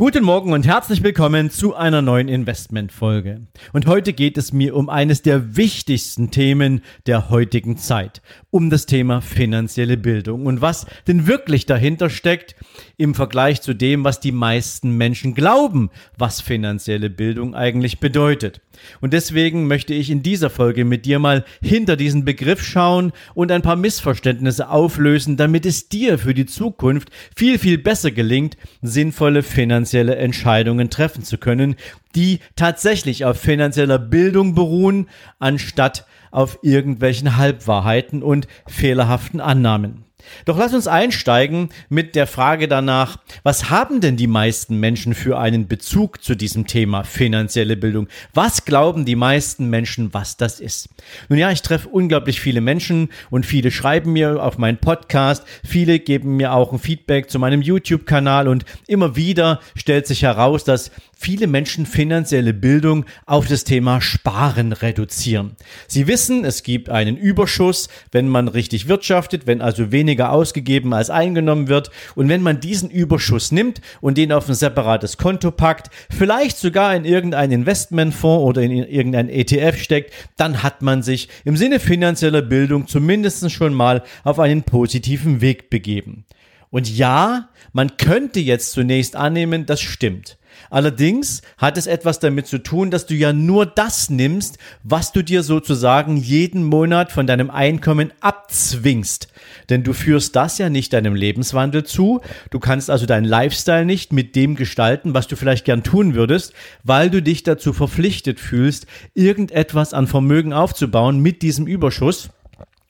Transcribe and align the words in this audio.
Guten 0.00 0.22
Morgen 0.22 0.52
und 0.52 0.64
herzlich 0.64 1.02
willkommen 1.02 1.50
zu 1.50 1.74
einer 1.74 2.02
neuen 2.02 2.28
Investmentfolge. 2.28 3.40
Und 3.72 3.86
heute 3.86 4.12
geht 4.12 4.38
es 4.38 4.52
mir 4.52 4.76
um 4.76 4.88
eines 4.88 5.22
der 5.22 5.56
wichtigsten 5.56 6.30
Themen 6.30 6.82
der 7.06 7.30
heutigen 7.30 7.76
Zeit, 7.78 8.22
um 8.50 8.70
das 8.70 8.86
Thema 8.86 9.20
finanzielle 9.20 9.96
Bildung 9.96 10.46
und 10.46 10.60
was 10.60 10.86
denn 11.08 11.26
wirklich 11.26 11.66
dahinter 11.66 12.10
steckt 12.10 12.54
im 12.96 13.16
Vergleich 13.16 13.60
zu 13.60 13.74
dem, 13.74 14.04
was 14.04 14.20
die 14.20 14.30
meisten 14.30 14.92
Menschen 14.92 15.34
glauben, 15.34 15.90
was 16.16 16.40
finanzielle 16.40 17.10
Bildung 17.10 17.56
eigentlich 17.56 17.98
bedeutet. 17.98 18.60
Und 19.00 19.12
deswegen 19.12 19.66
möchte 19.66 19.94
ich 19.94 20.10
in 20.10 20.22
dieser 20.22 20.50
Folge 20.50 20.84
mit 20.84 21.06
dir 21.06 21.18
mal 21.18 21.44
hinter 21.60 21.96
diesen 21.96 22.24
Begriff 22.24 22.62
schauen 22.62 23.10
und 23.34 23.50
ein 23.50 23.62
paar 23.62 23.74
Missverständnisse 23.74 24.68
auflösen, 24.68 25.36
damit 25.36 25.66
es 25.66 25.88
dir 25.88 26.18
für 26.18 26.34
die 26.34 26.46
Zukunft 26.46 27.10
viel, 27.34 27.58
viel 27.58 27.78
besser 27.78 28.12
gelingt, 28.12 28.56
sinnvolle 28.80 29.42
finanzielle 29.42 29.87
Entscheidungen 29.94 30.90
treffen 30.90 31.22
zu 31.22 31.38
können, 31.38 31.76
die 32.14 32.40
tatsächlich 32.56 33.24
auf 33.24 33.38
finanzieller 33.38 33.98
Bildung 33.98 34.54
beruhen, 34.54 35.08
anstatt 35.38 36.06
auf 36.30 36.58
irgendwelchen 36.62 37.36
Halbwahrheiten 37.36 38.22
und 38.22 38.48
fehlerhaften 38.66 39.40
Annahmen. 39.40 40.07
Doch 40.44 40.58
lass 40.58 40.74
uns 40.74 40.86
einsteigen 40.86 41.70
mit 41.88 42.14
der 42.14 42.26
Frage 42.26 42.68
danach, 42.68 43.18
was 43.42 43.70
haben 43.70 44.00
denn 44.00 44.16
die 44.16 44.26
meisten 44.26 44.78
Menschen 44.80 45.14
für 45.14 45.38
einen 45.38 45.68
Bezug 45.68 46.22
zu 46.22 46.34
diesem 46.34 46.66
Thema 46.66 47.04
finanzielle 47.04 47.76
Bildung? 47.76 48.08
Was 48.34 48.64
glauben 48.64 49.04
die 49.04 49.16
meisten 49.16 49.68
Menschen, 49.70 50.12
was 50.14 50.36
das 50.36 50.60
ist? 50.60 50.88
Nun 51.28 51.38
ja, 51.38 51.50
ich 51.50 51.62
treffe 51.62 51.88
unglaublich 51.88 52.40
viele 52.40 52.60
Menschen 52.60 53.08
und 53.30 53.46
viele 53.46 53.70
schreiben 53.70 54.12
mir 54.12 54.42
auf 54.42 54.58
meinen 54.58 54.78
Podcast, 54.78 55.44
viele 55.64 55.98
geben 55.98 56.36
mir 56.36 56.52
auch 56.52 56.72
ein 56.72 56.78
Feedback 56.78 57.30
zu 57.30 57.38
meinem 57.38 57.62
YouTube-Kanal 57.62 58.48
und 58.48 58.64
immer 58.86 59.16
wieder 59.16 59.60
stellt 59.76 60.06
sich 60.06 60.22
heraus, 60.22 60.64
dass 60.64 60.90
viele 61.18 61.48
Menschen 61.48 61.84
finanzielle 61.84 62.54
Bildung 62.54 63.04
auf 63.26 63.48
das 63.48 63.64
Thema 63.64 64.00
Sparen 64.00 64.72
reduzieren. 64.72 65.56
Sie 65.88 66.06
wissen, 66.06 66.44
es 66.44 66.62
gibt 66.62 66.88
einen 66.88 67.16
Überschuss, 67.16 67.88
wenn 68.12 68.28
man 68.28 68.46
richtig 68.46 68.86
wirtschaftet, 68.86 69.46
wenn 69.46 69.60
also 69.60 69.90
weniger 69.90 70.30
ausgegeben 70.30 70.94
als 70.94 71.10
eingenommen 71.10 71.66
wird. 71.66 71.90
Und 72.14 72.28
wenn 72.28 72.42
man 72.42 72.60
diesen 72.60 72.88
Überschuss 72.88 73.50
nimmt 73.50 73.80
und 74.00 74.16
den 74.16 74.32
auf 74.32 74.48
ein 74.48 74.54
separates 74.54 75.16
Konto 75.18 75.50
packt, 75.50 75.90
vielleicht 76.08 76.56
sogar 76.56 76.94
in 76.94 77.04
irgendein 77.04 77.50
Investmentfonds 77.50 78.44
oder 78.44 78.62
in 78.62 78.70
irgendein 78.70 79.28
ETF 79.28 79.76
steckt, 79.76 80.14
dann 80.36 80.62
hat 80.62 80.82
man 80.82 81.02
sich 81.02 81.28
im 81.44 81.56
Sinne 81.56 81.80
finanzieller 81.80 82.42
Bildung 82.42 82.86
zumindest 82.86 83.50
schon 83.50 83.74
mal 83.74 84.04
auf 84.22 84.38
einen 84.38 84.62
positiven 84.62 85.40
Weg 85.40 85.68
begeben. 85.68 86.24
Und 86.70 86.88
ja, 86.96 87.48
man 87.72 87.96
könnte 87.96 88.40
jetzt 88.40 88.72
zunächst 88.72 89.16
annehmen, 89.16 89.66
das 89.66 89.80
stimmt. 89.80 90.38
Allerdings 90.70 91.42
hat 91.56 91.78
es 91.78 91.86
etwas 91.86 92.18
damit 92.18 92.46
zu 92.46 92.58
tun, 92.58 92.90
dass 92.90 93.06
du 93.06 93.14
ja 93.14 93.32
nur 93.32 93.64
das 93.64 94.10
nimmst, 94.10 94.58
was 94.82 95.12
du 95.12 95.22
dir 95.22 95.42
sozusagen 95.42 96.16
jeden 96.16 96.64
Monat 96.64 97.12
von 97.12 97.26
deinem 97.26 97.50
Einkommen 97.50 98.12
abzwingst. 98.20 99.28
Denn 99.70 99.82
du 99.82 99.92
führst 99.92 100.36
das 100.36 100.58
ja 100.58 100.68
nicht 100.68 100.92
deinem 100.92 101.14
Lebenswandel 101.14 101.84
zu. 101.84 102.20
Du 102.50 102.58
kannst 102.58 102.90
also 102.90 103.06
deinen 103.06 103.24
Lifestyle 103.24 103.84
nicht 103.84 104.12
mit 104.12 104.36
dem 104.36 104.56
gestalten, 104.56 105.14
was 105.14 105.26
du 105.26 105.36
vielleicht 105.36 105.64
gern 105.64 105.82
tun 105.82 106.14
würdest, 106.14 106.52
weil 106.84 107.08
du 107.08 107.22
dich 107.22 107.42
dazu 107.42 107.72
verpflichtet 107.72 108.40
fühlst, 108.40 108.86
irgendetwas 109.14 109.94
an 109.94 110.06
Vermögen 110.06 110.52
aufzubauen 110.52 111.20
mit 111.20 111.42
diesem 111.42 111.66
Überschuss 111.66 112.30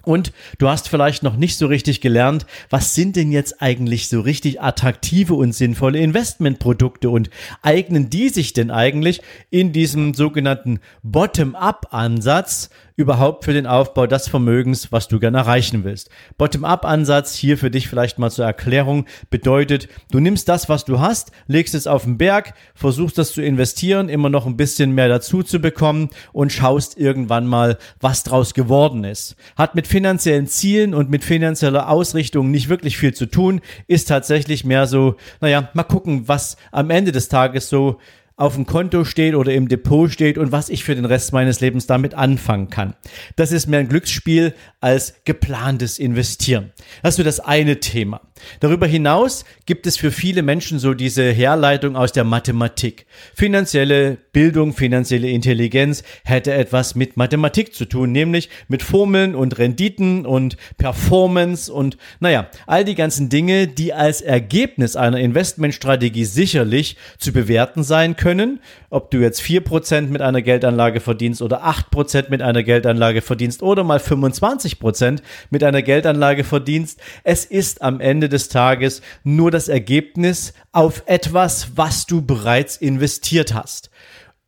und 0.09 0.33
du 0.57 0.71
hast 0.71 0.89
vielleicht 0.89 1.23
noch 1.23 1.37
nicht 1.37 1.59
so 1.59 1.67
richtig 1.67 2.01
gelernt, 2.01 2.47
was 2.71 2.95
sind 2.95 3.15
denn 3.15 3.31
jetzt 3.31 3.61
eigentlich 3.61 4.09
so 4.09 4.23
richtig 4.23 4.59
attraktive 4.59 5.35
und 5.35 5.53
sinnvolle 5.53 5.99
Investmentprodukte 5.99 7.11
und 7.11 7.29
eignen 7.61 8.09
die 8.09 8.31
sich 8.31 8.55
denn 8.55 8.71
eigentlich 8.71 9.21
in 9.51 9.75
diesem 9.75 10.15
sogenannten 10.15 10.81
Bottom-up-Ansatz 11.03 12.71
überhaupt 12.99 13.45
für 13.45 13.53
den 13.53 13.69
Aufbau 13.69 14.09
des 14.09 14.27
Vermögens, 14.27 14.91
was 14.91 15.07
du 15.07 15.21
gerne 15.21 15.39
erreichen 15.39 15.85
willst. 15.85 16.11
Bottom-up-Ansatz 16.37 17.37
hier 17.37 17.57
für 17.57 17.71
dich 17.71 17.87
vielleicht 17.87 18.19
mal 18.19 18.29
zur 18.29 18.45
Erklärung 18.45 19.07
bedeutet, 19.31 19.89
du 20.11 20.19
nimmst 20.19 20.49
das, 20.49 20.69
was 20.69 20.85
du 20.85 20.99
hast, 20.99 21.31
legst 21.47 21.77
es 21.77 21.87
auf 21.87 22.03
den 22.03 22.19
Berg, 22.19 22.55
versuchst 22.75 23.17
das 23.17 23.33
zu 23.33 23.41
investieren, 23.41 24.09
immer 24.09 24.31
noch 24.31 24.47
ein 24.47 24.57
bisschen 24.57 24.91
mehr 24.91 25.09
dazu 25.09 25.45
zu 25.45 25.61
bekommen 25.61 26.11
und 26.33 26.53
schaust 26.53 26.99
irgendwann 26.99 27.47
mal, 27.47 27.79
was 28.01 28.25
draus 28.25 28.53
geworden 28.53 29.05
ist. 29.05 29.37
Hat 29.57 29.77
mit 29.77 29.87
finanziellen 29.87 30.49
Zielen 30.49 30.93
und 30.93 31.09
mit 31.09 31.23
finanzieller 31.23 31.89
Ausrichtung 31.91 32.51
nicht 32.51 32.69
wirklich 32.69 32.99
viel 32.99 33.15
zu 33.15 33.27
tun, 33.27 33.61
ist 33.87 34.09
tatsächlich 34.09 34.65
mehr 34.65 34.89
so, 34.89 35.15
naja, 35.41 35.71
mal 35.73 35.85
gucken, 35.85 36.27
was 36.27 36.57
am 36.73 36.91
Ende 36.91 37.13
des 37.13 37.29
Tages 37.29 37.69
so 37.69 37.99
auf 38.39 38.55
dem 38.55 38.67
Konto 38.67 39.05
steht 39.05 39.35
oder 39.35 39.53
im 39.53 39.69
Depot 39.69 40.11
steht 40.11 40.39
und 40.39 40.53
was 40.53 40.69
ich 40.69 40.85
für 40.85 40.95
den 40.95 41.05
Rest 41.05 41.33
meines 41.33 41.61
Lebens 41.61 41.89
damit 41.89 42.15
anfangen 42.15 42.71
kann. 42.71 42.95
Das 43.35 43.51
ist 43.51 43.67
mehr 43.67 43.81
ein 43.81 43.89
Glücksspiel 43.89 44.55
als 44.81 45.15
geplantes 45.25 45.99
Investieren. 45.99 46.73
Das 47.03 47.15
ist 47.15 47.17
so 47.17 47.25
das 47.25 47.41
eine 47.41 47.81
Thema. 47.81 48.21
Darüber 48.61 48.87
hinaus 48.87 49.45
gibt 49.67 49.89
es 49.89 49.97
für 49.97 50.13
viele 50.13 50.43
Menschen 50.43 50.79
so 50.79 50.95
diese 50.95 51.29
Herleitung 51.33 51.97
aus 51.97 52.13
der 52.13 52.23
Mathematik. 52.23 53.07
Finanzielle 53.35 54.17
Bildung, 54.33 54.73
finanzielle 54.73 55.29
Intelligenz 55.29 56.05
hätte 56.25 56.55
etwas 56.55 56.95
mit 56.95 57.17
Mathematik 57.17 57.75
zu 57.75 57.87
tun, 57.87 58.13
nämlich 58.13 58.51
mit 58.69 58.85
Formeln 58.85 59.35
und 59.35 59.59
Renditen 59.59 60.25
und 60.25 60.57
Performance 60.77 61.73
und 61.73 61.99
naja, 62.21 62.49
all 62.69 62.85
die 62.85 62.95
ganzen 62.95 63.31
Dinge, 63.31 63.67
die 63.67 63.93
als 63.93 64.21
Ergebnis 64.21 64.95
einer 64.95 65.19
Investmentstrategie 65.19 66.25
sicherlich 66.25 66.97
zu 67.19 67.33
bewerten 67.33 67.83
sein 67.83 68.15
können 68.15 68.28
können, 68.29 68.61
ob 68.91 69.11
du 69.11 69.21
jetzt 69.21 69.41
4% 69.41 70.09
mit 70.09 70.21
einer 70.21 70.43
Geldanlage 70.43 71.01
verdienst 71.01 71.41
oder 71.41 71.65
8% 71.65 72.29
mit 72.29 72.43
einer 72.43 72.63
Geldanlage 72.63 73.23
verdienst 73.23 73.63
oder 73.63 73.85
mal 73.85 74.01
25% 74.01 75.21
mit 75.49 75.65
einer 75.65 75.81
Geldanlage 75.81 76.45
verdienst. 76.45 77.01
Es 77.25 77.47
ist 77.47 77.81
am 77.81 78.01
Ende 78.01 78.29
des 78.29 78.51
Tages 78.51 79.01
nur 79.25 79.51
das 79.51 79.69
Ergebnis 79.69 80.53
auf 80.73 81.05
etwas, 81.07 81.71
was 81.77 82.05
du 82.05 82.21
bereits 82.21 82.77
investiert 82.77 83.55
hast. 83.55 83.89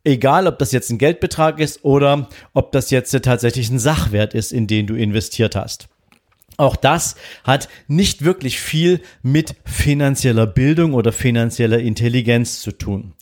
Egal, 0.03 0.45
ob 0.45 0.59
das 0.59 0.71
jetzt 0.71 0.91
ein 0.91 0.99
Geldbetrag 0.99 1.59
ist 1.59 1.83
oder 1.83 2.29
ob 2.53 2.71
das 2.73 2.91
jetzt 2.91 3.19
tatsächlich 3.23 3.71
ein 3.71 3.79
Sachwert 3.79 4.35
ist, 4.35 4.51
in 4.53 4.67
den 4.67 4.85
du 4.85 4.93
investiert 4.93 5.55
hast. 5.55 5.89
Auch 6.57 6.75
das 6.75 7.15
hat 7.43 7.67
nicht 7.87 8.23
wirklich 8.23 8.59
viel 8.59 9.01
mit 9.23 9.55
finanzieller 9.65 10.45
Bildung 10.45 10.93
oder 10.93 11.11
finanzieller 11.11 11.79
Intelligenz 11.79 12.61
zu 12.61 12.71
tun. 12.71 13.13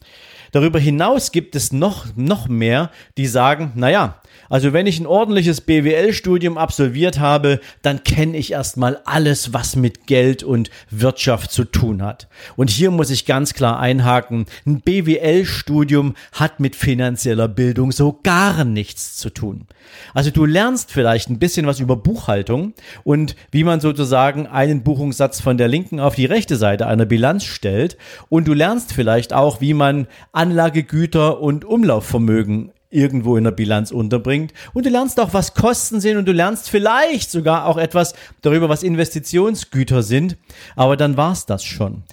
Darüber 0.52 0.80
hinaus 0.80 1.32
gibt 1.32 1.56
es 1.56 1.72
noch, 1.72 2.08
noch 2.16 2.48
mehr, 2.48 2.92
die 3.18 3.28
sagen, 3.28 3.72
naja, 3.76 4.19
also 4.50 4.74
wenn 4.74 4.88
ich 4.88 5.00
ein 5.00 5.06
ordentliches 5.06 5.62
BWL-Studium 5.62 6.58
absolviert 6.58 7.20
habe, 7.20 7.60
dann 7.82 8.04
kenne 8.04 8.38
ich 8.38 8.52
erstmal 8.52 9.00
alles, 9.06 9.54
was 9.54 9.76
mit 9.76 10.08
Geld 10.08 10.44
und 10.44 10.72
Wirtschaft 10.90 11.52
zu 11.52 11.66
tun 11.66 12.02
hat. 12.02 12.28
Und 12.56 12.70
hier 12.70 12.92
muss 12.92 13.12
ich 13.12 13.26
ganz 13.26 13.54
klar 13.54 13.80
einhaken, 13.80 14.46
ein 14.66 14.82
BWL-Studium 14.82 16.16
hat 16.32 16.60
mit 16.60 16.76
finanzieller 16.76 17.48
Bildung 17.48 17.92
so 17.92 18.20
gar 18.24 18.64
nichts 18.64 19.18
zu 19.18 19.30
tun. 19.30 19.68
Also 20.14 20.32
du 20.32 20.46
lernst 20.46 20.92
vielleicht 20.92 21.30
ein 21.30 21.40
bisschen 21.40 21.66
was 21.68 21.80
über 21.80 21.96
Buchhaltung 21.96 22.74
und 23.04 23.36
wie 23.52 23.64
man 23.64 23.80
sozusagen 23.80 24.48
einen 24.48 24.84
Buchungssatz 24.84 25.42
von 25.42 25.58
der 25.58 25.68
linken 25.68 26.00
auf 26.00 26.16
die 26.16 26.26
rechte 26.26 26.56
Seite 26.56 26.88
einer 26.88 27.06
Bilanz 27.06 27.46
stellt 27.46 27.98
und 28.30 28.48
du 28.48 28.54
lernst 28.54 28.94
vielleicht 28.94 29.34
auch, 29.34 29.62
wie 29.62 29.74
man 29.74 30.08
Anlagegüter 30.32 31.40
und 31.40 31.66
Umlaufvermögen 31.66 32.72
irgendwo 32.90 33.38
in 33.38 33.44
der 33.44 33.52
Bilanz 33.52 33.92
unterbringt. 33.92 34.54
Und 34.74 34.86
du 34.86 34.90
lernst 34.90 35.20
auch, 35.20 35.34
was 35.34 35.54
Kosten 35.54 36.02
sind 36.02 36.18
und 36.18 36.26
du 36.26 36.32
lernst 36.32 36.70
vielleicht 36.70 37.30
sogar 37.30 37.66
auch 37.66 37.78
etwas 37.78 38.14
darüber, 38.42 38.70
was 38.70 38.84
Investitionsgüter 38.84 40.04
sind. 40.04 40.38
Aber 40.76 40.98
dann 40.98 41.18
war's 41.18 41.46
das 41.46 41.64
schon. 41.64 42.04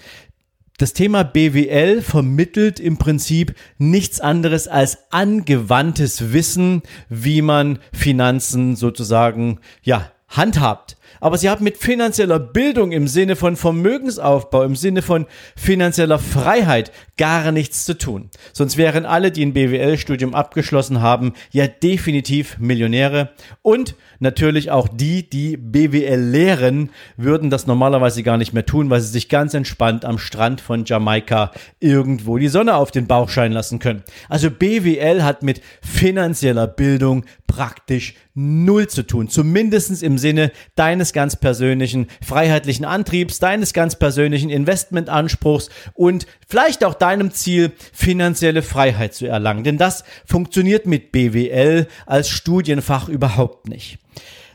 Das 0.79 0.93
Thema 0.93 1.25
BWL 1.25 2.03
vermittelt 2.03 2.81
im 2.81 2.99
Prinzip 2.99 3.55
nichts 3.79 4.21
anderes 4.21 4.69
als 4.69 5.11
angewandtes 5.11 6.35
Wissen, 6.35 6.83
wie 7.09 7.41
man 7.41 7.79
Finanzen 7.95 8.77
sozusagen, 8.77 9.61
ja, 9.83 10.11
handhabt. 10.29 10.96
Aber 11.21 11.39
sie 11.39 11.49
haben 11.49 11.65
mit 11.65 11.77
finanzieller 11.77 12.39
Bildung 12.39 12.93
im 12.93 13.09
Sinne 13.09 13.37
von 13.37 13.57
Vermögensaufbau, 13.57 14.63
im 14.63 14.77
Sinne 14.77 15.03
von 15.03 15.27
finanzieller 15.57 16.19
Freiheit 16.19 16.93
gar 17.17 17.53
nichts 17.53 17.85
zu 17.85 17.97
tun. 17.97 18.31
Sonst 18.53 18.77
wären 18.77 19.07
alle, 19.07 19.31
die 19.31 19.45
ein 19.45 19.53
BWL-Studium 19.53 20.35
abgeschlossen 20.35 21.01
haben, 21.01 21.33
ja 21.51 21.67
definitiv 21.67 22.59
Millionäre. 22.59 23.31
Und 23.63 23.95
natürlich 24.21 24.71
auch 24.71 24.89
die, 24.89 25.29
die 25.29 25.57
BWL 25.57 26.21
lehren, 26.21 26.91
würden 27.17 27.51
das 27.51 27.67
normalerweise 27.67 28.23
gar 28.23 28.37
nicht 28.37 28.53
mehr 28.53 28.67
tun, 28.67 28.91
weil 28.91 29.01
sie 29.01 29.13
sich 29.13 29.29
ganz 29.29 29.55
entspannt 29.55 30.05
am 30.05 30.19
Strand 30.19 30.61
von 30.61 30.85
Jamaika 30.85 31.53
irgendwo 31.81 32.39
die 32.39 32.49
Sonne 32.49 32.77
auf 32.77 32.91
den 32.91 33.07
Bauch 33.07 33.29
scheinen 33.29 33.53
lassen 33.55 33.79
können. 33.79 34.03
Also 34.29 34.51
BWL 34.51 35.23
hat 35.23 35.43
mit 35.43 35.61
finanzieller 35.83 36.67
Bildung 36.67 37.25
praktisch 37.47 38.15
null 38.35 38.89
zu 38.89 39.03
tun. 39.03 39.29
Zumindestens 39.29 40.03
im 40.03 40.19
Sinne 40.19 40.53
deines 40.75 41.13
ganz 41.13 41.37
persönlichen 41.37 42.07
freiheitlichen 42.25 42.85
Antriebs, 42.85 43.39
deines 43.39 43.73
ganz 43.73 43.97
persönlichen 43.97 44.51
Investmentanspruchs 44.51 45.71
und 45.95 46.27
vielleicht 46.47 46.85
auch 46.85 46.95
deinem 46.95 47.31
Ziel, 47.33 47.73
finanzielle 47.93 48.63
Freiheit 48.63 49.15
zu 49.15 49.27
erlangen. 49.27 49.65
Denn 49.65 49.79
das 49.79 50.05
funktioniert 50.25 50.87
mit 50.87 51.13
BWL 51.13 51.87
als 52.05 52.29
Studienfach 52.29 53.09
überhaupt 53.09 53.69
nicht. 53.69 53.99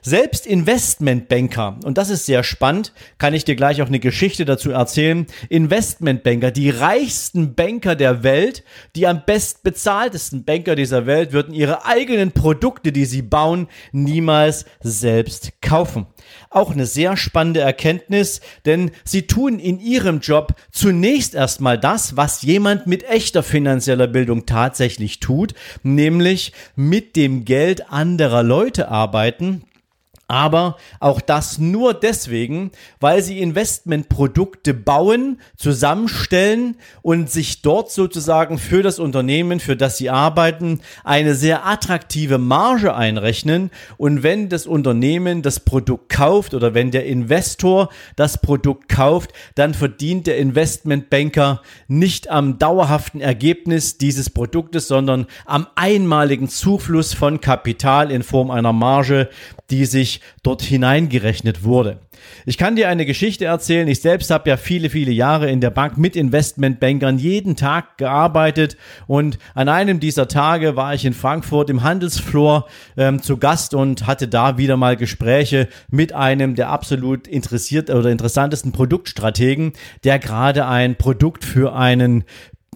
Selbst 0.04 0.48
Investmentbanker, 0.48 1.78
und 1.84 2.00
das 2.00 2.10
ist 2.10 2.26
sehr 2.26 2.44
spannend, 2.44 2.92
kann 3.20 3.36
ich 3.36 3.46
dir 3.46 3.56
gleich 3.56 3.84
auch 3.84 3.88
eine 3.88 4.00
Geschichte 4.00 4.46
dazu 4.46 4.72
erzählen. 4.72 5.28
Investmentbanker, 5.50 6.50
die 6.50 6.72
reichsten 6.72 7.54
Banker 7.54 7.96
der 7.96 8.24
Welt, 8.24 8.64
die 8.96 9.06
am 9.06 9.22
bestbezahltesten 9.24 10.44
Banker 10.44 10.76
dieser 10.76 11.06
Welt, 11.06 11.34
würden 11.34 11.54
ihre 11.54 11.86
eigenen 11.86 12.32
Produkte, 12.32 12.92
die 12.92 13.06
sie 13.06 13.22
bauen, 13.22 13.68
niemals 13.92 14.66
selbst 14.80 15.62
kaufen. 15.62 16.08
Auch 16.50 16.72
eine 16.72 16.88
sehr 16.88 17.16
spannende 17.16 17.60
Erkenntnis, 17.60 18.42
denn 18.66 18.90
sie 19.04 19.28
tun 19.28 19.60
in 19.60 19.80
ihrem 19.80 20.20
Job 20.20 20.56
zunächst 20.72 21.36
erstmal 21.36 21.78
das, 21.78 22.18
was 22.18 22.42
jemand 22.42 22.88
mit 22.88 23.08
echter 23.08 23.44
finanzieller 23.44 24.08
Bildung 24.08 24.48
tatsächlich 24.48 25.20
tut, 25.20 25.54
nämlich 25.84 26.54
mit 26.76 27.16
dem 27.16 27.46
Geld 27.46 27.92
anderer 27.92 28.42
Leute 28.42 28.90
arbeiten 28.90 29.62
aber 30.32 30.78
auch 31.02 31.20
das 31.20 31.58
nur 31.58 31.94
deswegen, 31.94 32.72
weil 33.02 33.22
sie 33.22 33.40
Investmentprodukte 33.42 34.74
bauen, 34.74 35.42
zusammenstellen 35.58 36.78
und 37.02 37.30
sich 37.30 37.62
dort 37.62 37.92
sozusagen 37.92 38.58
für 38.58 38.82
das 38.82 38.98
Unternehmen, 38.98 39.60
für 39.60 39.76
das 39.76 39.98
sie 39.98 40.10
arbeiten, 40.10 40.80
eine 41.04 41.36
sehr 41.36 41.68
attraktive 41.68 42.38
Marge 42.38 42.96
einrechnen. 42.96 43.72
Und 43.98 44.24
wenn 44.24 44.48
das 44.48 44.68
Unternehmen 44.68 45.42
das 45.42 45.60
Produkt 45.60 46.10
kauft 46.10 46.54
oder 46.54 46.74
wenn 46.74 46.92
der 46.92 47.06
Investor 47.06 47.90
das 48.16 48.38
Produkt 48.38 48.88
kauft, 48.88 49.34
dann 49.56 49.74
verdient 49.74 50.28
der 50.28 50.38
Investmentbanker 50.38 51.62
nicht 51.90 52.30
am 52.30 52.58
dauerhaften 52.58 53.20
Ergebnis 53.20 53.98
dieses 53.98 54.30
Produktes, 54.30 54.88
sondern 54.88 55.28
am 55.46 55.68
einmaligen 55.76 56.48
Zufluss 56.48 57.14
von 57.14 57.42
Kapital 57.42 58.12
in 58.12 58.24
Form 58.24 58.50
einer 58.50 58.72
Marge, 58.72 59.30
die 59.72 59.86
sich 59.86 60.22
dort 60.44 60.62
hineingerechnet 60.62 61.64
wurde. 61.64 62.00
Ich 62.46 62.58
kann 62.58 62.76
dir 62.76 62.90
eine 62.90 63.06
Geschichte 63.06 63.46
erzählen. 63.46 63.88
Ich 63.88 64.02
selbst 64.02 64.30
habe 64.32 64.50
ja 64.50 64.58
viele, 64.58 64.90
viele 64.90 65.12
Jahre 65.12 65.50
in 65.50 65.62
der 65.62 65.70
Bank 65.70 65.98
mit 65.98 66.16
Investmentbankern 66.16 67.18
jeden 67.18 67.56
Tag 67.56 67.98
gearbeitet 67.98 68.78
und 69.08 69.38
an 69.54 69.70
einem 69.70 70.00
dieser 70.00 70.28
Tage 70.28 70.76
war 70.76 70.94
ich 70.94 71.06
in 71.06 71.14
Frankfurt 71.14 71.70
im 71.70 71.84
Handelsflor 71.84 72.68
ähm, 72.98 73.22
zu 73.22 73.38
Gast 73.38 73.74
und 73.74 74.08
hatte 74.08 74.28
da 74.28 74.58
wieder 74.58 74.78
mal 74.78 74.98
Gespräche 74.98 75.68
mit 75.90 76.14
einem 76.14 76.56
der 76.56 76.70
absolut 76.70 77.28
interessiert 77.28 77.90
oder 77.90 78.10
interessantesten 78.10 78.72
Produktstrategen, 78.72 79.74
der 80.04 80.20
gerade 80.20 80.68
ein 80.68 80.96
Produkt 80.96 81.46
für 81.46 81.74
einen 81.76 82.24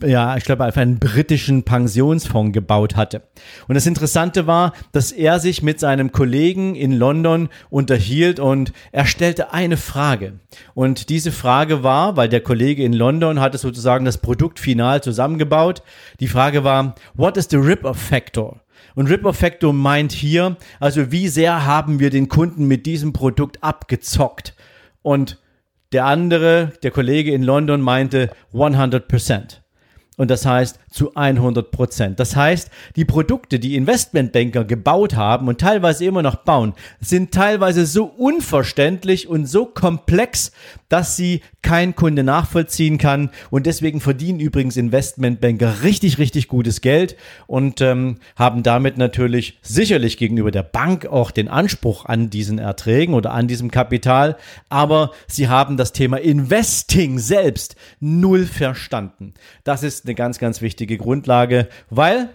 ja, 0.03 0.35
ich 0.35 0.43
glaube, 0.43 0.65
auf 0.65 0.75
einen 0.75 0.99
britischen 0.99 1.63
Pensionsfonds 1.63 2.53
gebaut 2.53 2.97
hatte. 2.97 3.23
Und 3.69 3.75
das 3.75 3.87
Interessante 3.87 4.45
war, 4.45 4.73
dass 4.91 5.13
er 5.13 5.39
sich 5.39 5.63
mit 5.63 5.79
seinem 5.79 6.11
Kollegen 6.11 6.75
in 6.75 6.91
London 6.91 7.47
unterhielt 7.69 8.41
und 8.41 8.73
er 8.91 9.05
stellte 9.05 9.53
eine 9.53 9.77
Frage. 9.77 10.33
Und 10.73 11.07
diese 11.07 11.31
Frage 11.31 11.81
war, 11.81 12.17
weil 12.17 12.27
der 12.27 12.41
Kollege 12.41 12.83
in 12.83 12.91
London 12.91 13.39
hatte 13.39 13.57
sozusagen 13.57 14.03
das 14.03 14.17
Produkt 14.17 14.59
final 14.59 15.01
zusammengebaut, 15.01 15.81
die 16.19 16.27
Frage 16.27 16.65
war, 16.65 16.95
what 17.13 17.37
is 17.37 17.47
the 17.49 17.57
rip-off 17.57 17.97
factor? 17.97 18.61
Und 18.93 19.09
Rip-Off 19.09 19.37
Factor 19.37 19.73
meint 19.73 20.13
hier, 20.13 20.55
also 20.79 21.11
wie 21.11 21.27
sehr 21.27 21.65
haben 21.65 21.99
wir 21.99 22.09
den 22.09 22.29
Kunden 22.29 22.65
mit 22.67 22.85
diesem 22.85 23.11
Produkt 23.11 23.61
abgezockt? 23.61 24.55
Und 25.01 25.41
der 25.91 26.05
andere, 26.05 26.71
der 26.81 26.91
Kollege 26.91 27.31
in 27.33 27.43
London 27.43 27.81
meinte 27.81 28.29
100 28.53 29.07
Prozent. 29.07 29.64
Und 30.17 30.31
das 30.31 30.45
heißt 30.45 30.79
zu 30.95 31.13
100 31.13 31.71
Prozent. 31.71 32.19
Das 32.19 32.35
heißt, 32.35 32.71
die 32.95 33.03
Produkte, 33.03 33.59
die 33.59 33.75
Investmentbanker 33.75 34.63
gebaut 34.63 35.15
haben 35.15 35.49
und 35.49 35.59
teilweise 35.59 36.05
immer 36.05 36.21
noch 36.21 36.37
bauen, 36.37 36.73
sind 37.01 37.33
teilweise 37.33 37.85
so 37.85 38.05
unverständlich 38.05 39.27
und 39.27 39.45
so 39.45 39.65
komplex, 39.65 40.53
dass 40.87 41.17
sie 41.17 41.41
kein 41.61 41.95
Kunde 41.95 42.23
nachvollziehen 42.23 42.97
kann. 42.97 43.31
Und 43.49 43.65
deswegen 43.65 43.99
verdienen 43.99 44.39
übrigens 44.39 44.77
Investmentbanker 44.77 45.83
richtig, 45.83 46.17
richtig 46.17 46.47
gutes 46.47 46.79
Geld 46.79 47.17
und 47.47 47.81
ähm, 47.81 48.19
haben 48.37 48.63
damit 48.63 48.97
natürlich 48.97 49.59
sicherlich 49.61 50.17
gegenüber 50.17 50.51
der 50.51 50.63
Bank 50.63 51.07
auch 51.07 51.31
den 51.31 51.49
Anspruch 51.49 52.05
an 52.05 52.29
diesen 52.29 52.59
Erträgen 52.59 53.15
oder 53.15 53.33
an 53.33 53.47
diesem 53.47 53.69
Kapital. 53.69 54.37
Aber 54.69 55.11
sie 55.27 55.49
haben 55.49 55.75
das 55.75 55.91
Thema 55.91 56.17
Investing 56.17 57.19
selbst 57.19 57.75
null 57.99 58.45
verstanden. 58.45 59.33
Das 59.65 59.83
ist 59.83 60.05
eine 60.05 60.15
ganz, 60.15 60.39
ganz 60.39 60.61
wichtige 60.61 60.84
Grundlage, 60.87 61.67
weil 61.89 62.29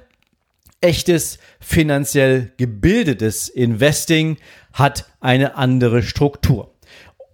echtes 0.80 1.38
finanziell 1.60 2.52
gebildetes 2.56 3.48
Investing 3.48 4.36
hat 4.72 5.06
eine 5.20 5.56
andere 5.56 6.02
Struktur. 6.02 6.74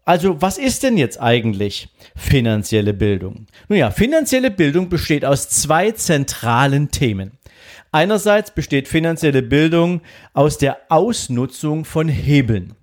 Also 0.05 0.41
was 0.41 0.57
ist 0.57 0.85
denn 0.85 0.97
jetzt 0.97 1.21
eigentlich 1.21 1.89
finanzielle 2.15 2.95
Bildung? 2.95 3.47
Nun 3.69 3.79
ja, 3.79 3.91
finanzielle 3.91 4.51
Bildung 4.51 4.89
besteht 4.89 5.25
aus 5.25 5.49
zwei 5.49 5.91
zentralen 5.91 6.91
Themen. 6.91 7.33
Einerseits 7.91 8.53
besteht 8.53 8.89
finanzielle 8.89 9.43
Bildung 9.43 10.03
aus 10.33 10.59
der 10.59 10.79
Ausnutzung 10.91 11.85
von 11.85 12.09
Hebeln. 12.09 12.75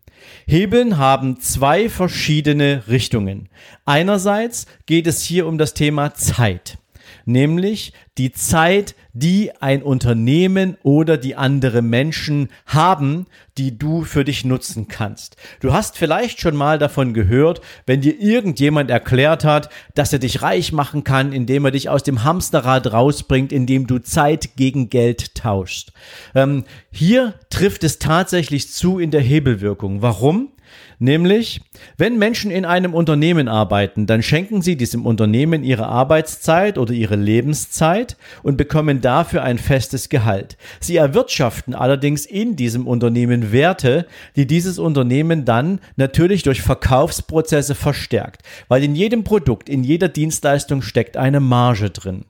Hebeln 0.48 0.98
haben 0.98 1.40
zwei 1.40 1.88
verschiedene 1.88 2.84
Richtungen. 2.88 3.48
Einerseits 3.86 4.66
geht 4.86 5.08
es 5.08 5.22
hier 5.22 5.48
um 5.48 5.58
das 5.58 5.74
Thema 5.74 6.14
Zeit 6.16 6.78
nämlich 7.26 7.94
die 8.18 8.32
Zeit, 8.32 8.96
die 9.14 9.52
ein 9.60 9.84
Unternehmen 9.84 10.78
oder 10.84 11.18
die 11.18 11.36
andere 11.36 11.82
Menschen 11.82 12.50
haben, 12.66 13.28
die 13.58 13.78
du 13.78 14.04
für 14.04 14.24
dich 14.24 14.44
nutzen 14.46 14.88
kannst. 14.88 15.36
Du 15.60 15.74
hast 15.74 15.98
vielleicht 15.98 16.42
schon 16.42 16.56
mal 16.56 16.80
davon 16.80 17.14
gehört, 17.14 17.62
wenn 17.86 18.02
dir 18.02 18.20
irgendjemand 18.20 18.90
erklärt 18.90 19.44
hat, 19.44 19.70
dass 19.94 20.14
er 20.14 20.20
dich 20.20 20.42
reich 20.42 20.72
machen 20.72 21.04
kann, 21.04 21.32
indem 21.32 21.66
er 21.66 21.72
dich 21.72 21.90
aus 21.90 22.04
dem 22.04 22.24
Hamsterrad 22.24 22.92
rausbringt, 22.92 23.52
indem 23.52 23.86
du 23.86 24.00
Zeit 24.00 24.56
gegen 24.56 24.90
Geld 24.90 25.36
tauschst. 25.36 25.94
Ähm, 26.34 26.64
hier 26.92 27.36
trifft 27.50 27.84
es 27.84 28.00
tatsächlich 28.00 28.72
zu 28.72 29.00
in 29.00 29.12
der 29.12 29.22
Hebelwirkung. 29.22 30.02
Warum? 30.02 30.50
Nämlich, 31.00 31.62
wenn 31.98 32.18
Menschen 32.18 32.52
in 32.52 32.66
einem 32.66 32.94
Unternehmen 32.94 33.48
arbeiten, 33.48 34.06
dann 34.06 34.24
schenken 34.24 34.62
sie 34.62 34.76
diesem 34.76 35.06
Unternehmen 35.06 35.64
ihre 35.64 35.88
Arbeitszeit 35.88 36.78
oder 36.78 36.94
ihre 36.94 37.16
Lebenszeit 37.16 38.18
und 38.44 38.58
bekommen 38.58 39.02
dafür 39.02 39.44
ein 39.44 39.58
festes 39.58 40.10
Gehalt. 40.10 40.58
Sie 40.80 40.98
erwirtschaften 40.98 41.76
allerdings 41.76 42.26
in 42.26 42.56
diesem 42.56 42.88
Unternehmen 42.88 43.52
Werte, 43.52 44.06
die 44.36 44.48
dieses 44.48 44.80
Unternehmen 44.80 45.46
dann 45.46 45.80
natürlich 45.96 46.44
durch 46.44 46.62
Verkaufsprozesse 46.62 47.76
verstärkt, 47.76 48.42
weil 48.68 48.84
in 48.84 48.96
jedem 48.96 49.24
Produkt, 49.24 49.70
in 49.70 49.84
jeder 49.84 50.10
Dienstleistung 50.10 50.82
steckt 50.82 51.18
eine 51.18 51.40
Marge 51.40 51.90
drin. 51.90 52.26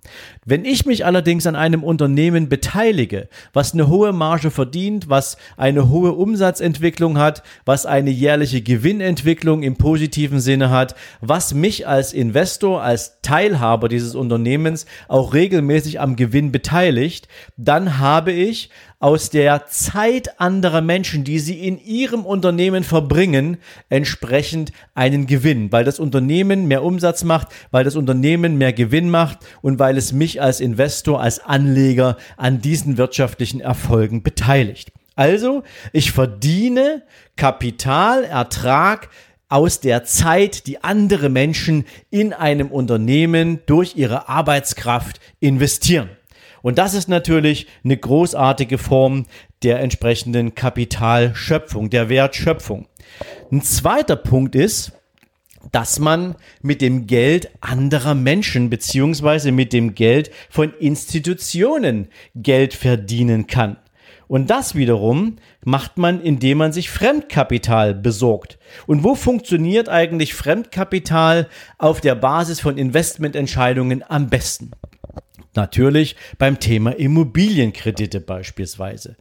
Wenn 0.45 0.65
ich 0.65 0.85
mich 0.85 1.05
allerdings 1.05 1.47
an 1.47 1.55
einem 1.55 1.83
Unternehmen 1.83 2.49
beteilige, 2.49 3.29
was 3.53 3.73
eine 3.73 3.87
hohe 3.87 4.11
Marge 4.13 4.51
verdient, 4.51 5.09
was 5.09 5.37
eine 5.57 5.89
hohe 5.89 6.13
Umsatzentwicklung 6.13 7.17
hat, 7.17 7.43
was 7.65 7.85
eine 7.85 8.09
jährliche 8.09 8.61
Gewinnentwicklung 8.63 9.63
im 9.63 9.75
positiven 9.75 10.39
Sinne 10.39 10.69
hat, 10.69 10.95
was 11.21 11.53
mich 11.53 11.87
als 11.87 12.13
Investor, 12.13 12.81
als 12.81 13.21
Teilhaber 13.21 13.89
dieses 13.89 14.15
Unternehmens 14.15 14.85
auch 15.07 15.33
regelmäßig 15.33 15.99
am 15.99 16.15
Gewinn 16.15 16.51
beteiligt, 16.51 17.27
dann 17.57 17.99
habe 17.99 18.31
ich 18.31 18.69
aus 19.03 19.29
der 19.29 19.65
Zeit 19.67 20.39
anderer 20.39 20.79
Menschen, 20.79 21.25
die 21.25 21.39
sie 21.39 21.67
in 21.67 21.77
ihrem 21.77 22.25
Unternehmen 22.25 22.85
verbringen, 22.85 23.57
entsprechend 23.89 24.71
einen 24.95 25.27
Gewinn, 25.27 25.73
weil 25.73 25.83
das 25.83 25.99
Unternehmen 25.99 26.69
mehr 26.69 26.83
Umsatz 26.83 27.25
macht, 27.25 27.49
weil 27.69 27.83
das 27.83 27.97
Unternehmen 27.97 28.57
mehr 28.57 28.71
Gewinn 28.71 29.09
macht 29.09 29.39
und 29.61 29.77
weil 29.77 29.97
es 29.97 30.13
mich 30.13 30.41
als 30.41 30.61
Investor, 30.61 31.21
als 31.21 31.39
Anleger 31.39 32.15
an 32.37 32.61
diesen 32.61 32.97
wirtschaftlichen 32.97 33.59
Erfolgen 33.59 34.23
beteiligt. 34.23 34.93
Also, 35.15 35.63
ich 35.91 36.11
verdiene 36.11 37.03
Kapitalertrag 37.35 39.09
aus 39.49 39.79
der 39.79 40.03
Zeit, 40.03 40.65
die 40.65 40.83
andere 40.83 41.29
Menschen 41.29 41.85
in 42.09 42.33
einem 42.33 42.71
Unternehmen 42.71 43.59
durch 43.67 43.95
ihre 43.95 44.27
Arbeitskraft 44.27 45.19
investieren. 45.39 46.09
Und 46.63 46.77
das 46.77 46.93
ist 46.93 47.09
natürlich 47.09 47.67
eine 47.83 47.97
großartige 47.97 48.77
Form 48.77 49.25
der 49.61 49.79
entsprechenden 49.81 50.55
Kapitalschöpfung, 50.55 51.89
der 51.89 52.09
Wertschöpfung. 52.09 52.87
Ein 53.51 53.61
zweiter 53.61 54.15
Punkt 54.15 54.55
ist, 54.55 54.93
dass 55.71 55.99
man 55.99 56.35
mit 56.61 56.81
dem 56.81 57.05
Geld 57.05 57.51
anderer 57.61 58.15
Menschen 58.15 58.69
beziehungsweise 58.69 59.51
mit 59.51 59.71
dem 59.71 59.93
Geld 59.93 60.31
von 60.49 60.73
Institutionen 60.79 62.07
Geld 62.35 62.73
verdienen 62.73 63.47
kann. 63.47 63.77
Und 64.27 64.49
das 64.49 64.75
wiederum 64.75 65.37
macht 65.63 65.97
man, 65.97 66.21
indem 66.21 66.59
man 66.59 66.73
sich 66.73 66.89
Fremdkapital 66.89 67.93
besorgt. 67.93 68.57
Und 68.87 69.03
wo 69.03 69.15
funktioniert 69.15 69.89
eigentlich 69.89 70.33
Fremdkapital 70.33 71.47
auf 71.77 72.01
der 72.01 72.15
Basis 72.15 72.59
von 72.59 72.77
Investmententscheidungen 72.77 74.03
am 74.07 74.29
besten? 74.29 74.71
Natürlich 75.55 76.15
beim 76.39 76.59
Thema 76.59 76.97
Immobilienkredite 76.97 78.21
beispielsweise. 78.21 79.15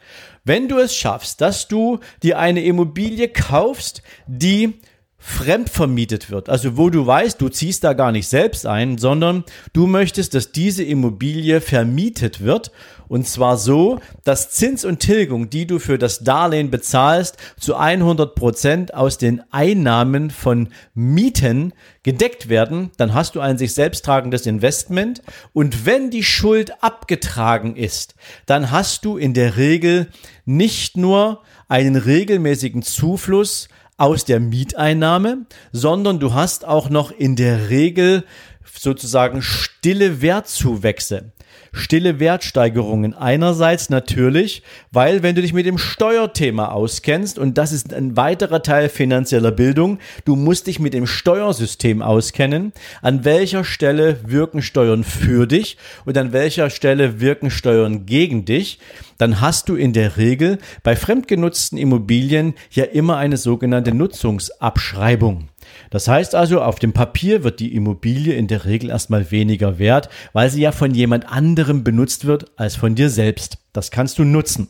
Wenn 0.45 0.67
du 0.67 0.79
es 0.79 0.97
schaffst, 0.97 1.43
dass 1.43 1.69
du 1.69 2.01
dir 2.23 2.39
eine 2.39 2.65
Immobilie 2.65 3.29
kaufst, 3.29 4.03
die 4.27 4.81
fremdvermietet 5.25 6.31
wird. 6.31 6.49
Also 6.49 6.77
wo 6.77 6.91
du 6.91 7.07
weißt, 7.07 7.41
du 7.41 7.49
ziehst 7.49 7.85
da 7.85 7.93
gar 7.93 8.11
nicht 8.11 8.27
selbst 8.27 8.67
ein, 8.67 8.99
sondern 8.99 9.45
du 9.73 9.87
möchtest, 9.87 10.35
dass 10.35 10.51
diese 10.51 10.83
Immobilie 10.83 11.61
vermietet 11.61 12.41
wird. 12.41 12.73
Und 13.07 13.29
zwar 13.29 13.57
so, 13.57 14.01
dass 14.25 14.51
Zins 14.51 14.85
und 14.85 14.99
Tilgung, 14.99 15.49
die 15.49 15.67
du 15.67 15.79
für 15.79 15.97
das 15.97 16.25
Darlehen 16.25 16.71
bezahlst, 16.71 17.37
zu 17.61 17.77
100 17.77 18.35
Prozent 18.35 18.95
aus 18.95 19.17
den 19.17 19.43
Einnahmen 19.53 20.31
von 20.31 20.71
Mieten 20.95 21.73
gedeckt 22.03 22.49
werden. 22.49 22.91
Dann 22.97 23.15
hast 23.15 23.37
du 23.37 23.41
ein 23.41 23.59
sich 23.59 23.75
selbst 23.75 24.05
tragendes 24.05 24.47
Investment. 24.47 25.23
Und 25.53 25.87
wenn 25.87 26.11
die 26.11 26.25
Schuld 26.25 26.83
abgetragen 26.83 27.77
ist, 27.77 28.17
dann 28.47 28.73
hast 28.73 29.05
du 29.05 29.19
in 29.19 29.35
der 29.35 29.57
Regel 29.57 30.09
nicht 30.47 30.97
nur 30.97 31.43
einen 31.69 31.95
regelmäßigen 31.95 32.83
Zufluss 32.83 33.69
aus 33.97 34.25
der 34.25 34.41
Mieteinnahme, 34.41 35.47
sondern 35.73 36.19
du 36.19 36.35
hast 36.35 36.65
auch 36.65 36.91
noch 36.91 37.11
in 37.11 37.37
der 37.37 37.71
Regel 37.71 38.25
sozusagen 38.65 39.43
stille 39.43 40.23
Wertzuwächse 40.23 41.33
stille 41.73 42.21
Wertsteigerungen. 42.21 43.15
Einerseits 43.15 43.91
natürlich, 43.91 44.63
weil 44.93 45.23
wenn 45.23 45.35
du 45.35 45.43
dich 45.43 45.53
mit 45.53 45.67
dem 45.67 45.79
Steuerthema 45.79 46.67
auskennst, 46.69 47.39
und 47.39 47.59
das 47.59 47.73
ist 47.73 47.93
ein 47.95 48.17
weiterer 48.17 48.63
Teil 48.63 48.89
finanzieller 48.89 49.51
Bildung, 49.51 49.99
du 50.25 50.37
musst 50.37 50.67
dich 50.67 50.79
mit 50.79 50.95
dem 50.95 51.07
Steuersystem 51.07 52.03
auskennen. 52.03 52.73
An 53.01 53.25
welcher 53.25 53.65
Stelle 53.65 54.19
wirken 54.27 54.63
Steuern 54.63 55.05
für 55.05 55.47
dich 55.47 55.79
und 56.05 56.17
an 56.19 56.33
welcher 56.33 56.71
Stelle 56.71 57.21
wirken 57.21 57.51
Steuern 57.51 58.07
gegen 58.07 58.45
dich? 58.45 58.79
Dann 59.19 59.41
hast 59.41 59.69
du 59.69 59.77
in 59.77 59.93
der 59.93 60.17
Regel 60.17 60.59
bei 60.83 60.97
fremdgenutzten 60.97 61.79
Immobilien 61.79 62.55
ja 62.71 62.85
immer 62.85 63.17
eine 63.17 63.37
sogenannte 63.37 63.95
Nutzungsabschreibung. 63.95 65.49
Das 65.91 66.09
heißt 66.09 66.35
also, 66.35 66.61
auf 66.63 66.79
dem 66.79 66.93
Papier 66.93 67.45
wird 67.45 67.61
die 67.61 67.75
Immobilie 67.75 68.35
in 68.35 68.49
der 68.49 68.65
Regel 68.65 68.91
erstmal 68.91 69.31
weniger 69.31 69.79
wert, 69.79 70.09
weil 70.33 70.51
sie 70.51 70.63
ja 70.63 70.73
von 70.73 70.95
jemand 70.95 71.31
anderem 71.31 71.85
benutzt 71.85 72.25
wird 72.25 72.47
als 72.57 72.77
von 72.77 72.95
dir 72.95 73.11
selbst. 73.11 73.59
Das 73.73 73.91
kannst 73.91 74.19
du 74.19 74.25
nutzen. 74.25 74.69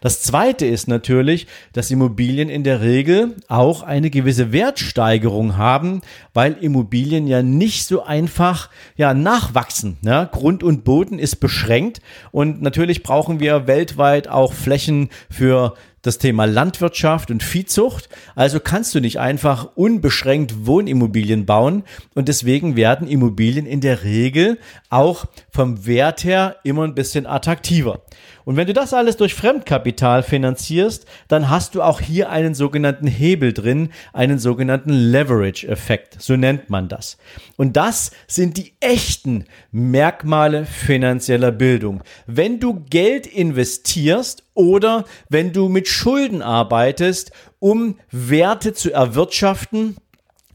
Das 0.00 0.22
zweite 0.22 0.64
ist 0.64 0.86
natürlich, 0.86 1.48
dass 1.72 1.90
Immobilien 1.90 2.48
in 2.48 2.62
der 2.62 2.82
Regel 2.82 3.34
auch 3.48 3.82
eine 3.82 4.10
gewisse 4.10 4.52
Wertsteigerung 4.52 5.56
haben, 5.56 6.02
weil 6.34 6.52
Immobilien 6.60 7.26
ja 7.26 7.42
nicht 7.42 7.86
so 7.86 8.04
einfach 8.04 8.70
ja, 8.96 9.12
nachwachsen. 9.12 9.96
Ja? 10.02 10.24
Grund 10.24 10.62
und 10.62 10.84
Boden 10.84 11.18
ist 11.18 11.36
beschränkt 11.36 12.00
und 12.30 12.62
natürlich 12.62 13.02
brauchen 13.02 13.40
wir 13.40 13.66
weltweit 13.66 14.28
auch 14.28 14.52
Flächen 14.52 15.08
für 15.30 15.74
das 16.04 16.18
Thema 16.18 16.44
Landwirtschaft 16.44 17.30
und 17.30 17.42
Viehzucht. 17.42 18.08
Also 18.36 18.60
kannst 18.60 18.94
du 18.94 19.00
nicht 19.00 19.18
einfach 19.18 19.70
unbeschränkt 19.74 20.66
Wohnimmobilien 20.66 21.46
bauen 21.46 21.82
und 22.14 22.28
deswegen 22.28 22.76
werden 22.76 23.08
Immobilien 23.08 23.66
in 23.66 23.80
der 23.80 24.04
Regel 24.04 24.58
auch 24.90 25.24
vom 25.50 25.86
Wert 25.86 26.22
her 26.22 26.56
immer 26.62 26.84
ein 26.84 26.94
bisschen 26.94 27.26
attraktiver. 27.26 28.02
Und 28.44 28.56
wenn 28.56 28.66
du 28.66 28.72
das 28.72 28.92
alles 28.92 29.16
durch 29.16 29.34
Fremdkapital 29.34 30.22
finanzierst, 30.22 31.06
dann 31.28 31.48
hast 31.48 31.74
du 31.74 31.82
auch 31.82 32.00
hier 32.00 32.30
einen 32.30 32.54
sogenannten 32.54 33.06
Hebel 33.06 33.52
drin, 33.52 33.90
einen 34.12 34.38
sogenannten 34.38 34.90
Leverage-Effekt, 34.90 36.20
so 36.20 36.36
nennt 36.36 36.70
man 36.70 36.88
das. 36.88 37.16
Und 37.56 37.76
das 37.76 38.10
sind 38.26 38.56
die 38.56 38.74
echten 38.80 39.44
Merkmale 39.72 40.66
finanzieller 40.66 41.52
Bildung. 41.52 42.02
Wenn 42.26 42.60
du 42.60 42.84
Geld 42.90 43.26
investierst 43.26 44.44
oder 44.54 45.04
wenn 45.28 45.52
du 45.52 45.68
mit 45.68 45.88
Schulden 45.88 46.42
arbeitest, 46.42 47.32
um 47.58 47.98
Werte 48.10 48.74
zu 48.74 48.92
erwirtschaften, 48.92 49.96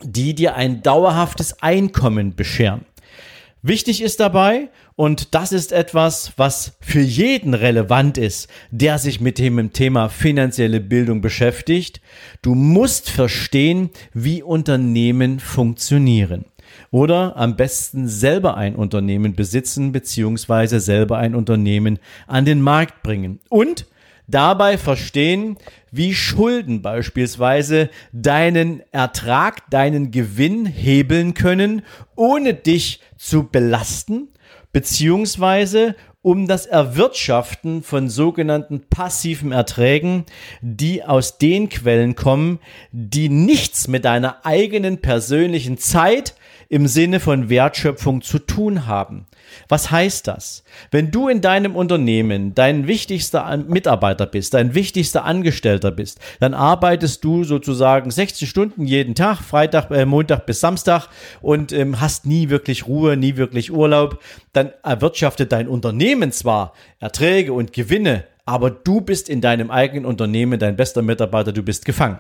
die 0.02 0.34
dir 0.34 0.56
ein 0.56 0.82
dauerhaftes 0.82 1.62
Einkommen 1.62 2.36
bescheren. 2.36 2.86
Wichtig 3.62 4.02
ist 4.02 4.22
dabei, 4.22 4.70
und 4.96 5.36
das 5.36 5.52
ist 5.52 5.74
etwas, 5.74 6.32
was 6.38 6.78
für 6.80 7.02
jeden 7.02 7.54
relevant 7.54 8.18
ist, 8.18 8.48
der 8.72 9.00
sich 9.00 9.20
mit 9.20 9.38
dem 9.38 9.74
Thema 9.74 10.08
finanzielle 10.08 10.80
Bildung 10.80 11.20
beschäftigt. 11.20 12.00
Du 12.42 12.56
musst 12.56 13.10
verstehen, 13.10 13.90
wie 14.14 14.44
Unternehmen 14.44 15.42
funktionieren. 15.42 16.46
Oder 16.92 17.36
am 17.36 17.58
besten 17.58 18.08
selber 18.08 18.56
ein 18.56 18.76
Unternehmen 18.76 19.36
besitzen 19.36 19.92
beziehungsweise 19.92 20.80
selber 20.80 21.18
ein 21.18 21.36
Unternehmen 21.36 22.00
an 22.28 22.46
den 22.46 22.62
Markt 22.62 23.04
bringen. 23.04 23.40
Und 23.50 23.88
dabei 24.30 24.78
verstehen, 24.78 25.58
wie 25.92 26.14
Schulden 26.14 26.82
beispielsweise 26.82 27.90
deinen 28.12 28.82
Ertrag, 28.92 29.70
deinen 29.70 30.12
Gewinn 30.12 30.66
hebeln 30.66 31.34
können, 31.34 31.82
ohne 32.16 32.54
dich 32.54 33.02
zu 33.18 33.44
belasten 33.44 34.30
beziehungsweise 34.72 35.96
um 36.22 36.48
das 36.48 36.66
Erwirtschaften 36.66 37.82
von 37.82 38.10
sogenannten 38.10 38.82
passiven 38.90 39.52
Erträgen, 39.52 40.26
die 40.62 41.04
aus 41.04 41.38
den 41.38 41.70
Quellen 41.70 42.16
kommen, 42.16 42.60
die 42.92 43.30
nichts 43.30 43.88
mit 43.88 44.04
deiner 44.04 44.46
eigenen 44.46 45.00
persönlichen 45.00 45.78
Zeit 45.78 46.36
im 46.70 46.88
Sinne 46.88 47.20
von 47.20 47.50
Wertschöpfung 47.50 48.22
zu 48.22 48.38
tun 48.38 48.86
haben. 48.86 49.26
Was 49.68 49.90
heißt 49.90 50.28
das? 50.28 50.64
Wenn 50.92 51.10
du 51.10 51.28
in 51.28 51.42
deinem 51.42 51.76
Unternehmen 51.76 52.54
dein 52.54 52.88
wichtigster 52.88 53.58
Mitarbeiter 53.58 54.28
bist, 54.28 54.54
dein 54.54 54.76
wichtigster 54.76 55.26
Angestellter 55.26 55.90
bist, 55.90 56.20
dann 56.40 56.54
arbeitest 56.54 57.24
du 57.24 57.44
sozusagen 57.44 58.12
60 58.12 58.48
Stunden 58.48 58.86
jeden 58.86 59.16
Tag, 59.16 59.40
Freitag, 59.40 59.90
äh, 59.90 60.06
Montag 60.06 60.46
bis 60.46 60.60
Samstag 60.60 61.08
und 61.42 61.72
ähm, 61.72 62.00
hast 62.00 62.28
nie 62.28 62.50
wirklich 62.50 62.86
Ruhe, 62.86 63.18
nie 63.18 63.36
wirklich 63.36 63.72
Urlaub. 63.72 64.22
Dann 64.54 64.72
erwirtschaftet 64.84 65.52
dein 65.52 65.68
Unternehmen 65.68 66.32
zwar 66.32 66.74
Erträge 67.00 67.52
und 67.54 67.74
Gewinne, 67.74 68.26
aber 68.50 68.72
du 68.72 69.00
bist 69.00 69.30
in 69.30 69.42
deinem 69.42 69.70
eigenen 69.70 70.06
Unternehmen 70.06 70.60
dein 70.60 70.76
bester 70.76 71.04
Mitarbeiter, 71.04 71.52
du 71.52 71.62
bist 71.62 71.86
gefangen. 71.86 72.20